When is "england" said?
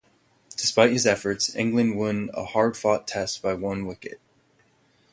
1.55-1.95